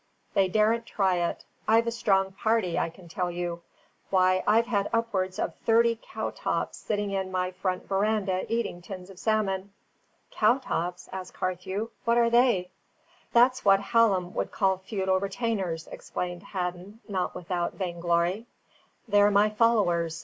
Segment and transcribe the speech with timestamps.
[0.33, 3.61] They daren't try it; I've a strong party, I can tell you.
[4.09, 9.19] Why, I've had upwards of thirty cowtops sitting in my front verandah eating tins of
[9.19, 9.73] salmon."
[10.31, 12.71] "Cowtops?" asked Carthew, "what are they?"
[13.31, 18.47] "That's what Hallam would call feudal retainers," explained Hadden, not without vainglory.
[19.07, 20.19] "They're My Followers.